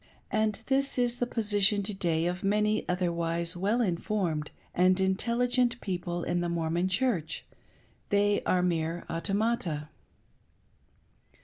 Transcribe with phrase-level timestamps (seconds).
[0.31, 6.23] And this is the position to day of many otherwise well informed and intelligent people
[6.23, 9.89] in the Mormon Church^they are mere automata.